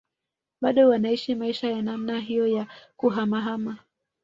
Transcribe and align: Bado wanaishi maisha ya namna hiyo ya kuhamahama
Bado 0.61 0.89
wanaishi 0.89 1.35
maisha 1.35 1.67
ya 1.69 1.81
namna 1.81 2.19
hiyo 2.19 2.47
ya 2.47 2.67
kuhamahama 2.97 3.77